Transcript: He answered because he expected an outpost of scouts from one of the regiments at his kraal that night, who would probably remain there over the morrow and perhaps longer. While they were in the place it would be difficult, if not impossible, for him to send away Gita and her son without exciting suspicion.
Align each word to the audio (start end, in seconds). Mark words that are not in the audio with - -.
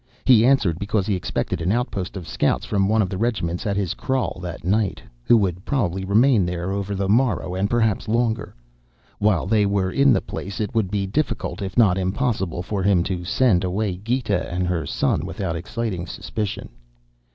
He 0.25 0.43
answered 0.43 0.79
because 0.79 1.05
he 1.05 1.13
expected 1.13 1.61
an 1.61 1.71
outpost 1.71 2.17
of 2.17 2.27
scouts 2.27 2.65
from 2.65 2.89
one 2.89 3.03
of 3.03 3.09
the 3.11 3.19
regiments 3.19 3.67
at 3.67 3.77
his 3.77 3.93
kraal 3.93 4.39
that 4.41 4.63
night, 4.63 4.99
who 5.25 5.37
would 5.37 5.63
probably 5.63 6.03
remain 6.03 6.43
there 6.43 6.71
over 6.71 6.95
the 6.95 7.07
morrow 7.07 7.53
and 7.53 7.69
perhaps 7.69 8.07
longer. 8.07 8.55
While 9.19 9.45
they 9.45 9.67
were 9.67 9.91
in 9.91 10.11
the 10.11 10.19
place 10.19 10.59
it 10.59 10.73
would 10.73 10.89
be 10.89 11.05
difficult, 11.05 11.61
if 11.61 11.77
not 11.77 11.99
impossible, 11.99 12.63
for 12.63 12.81
him 12.81 13.03
to 13.03 13.23
send 13.23 13.63
away 13.63 13.95
Gita 13.95 14.51
and 14.51 14.65
her 14.65 14.87
son 14.87 15.23
without 15.23 15.55
exciting 15.55 16.07
suspicion. 16.07 16.69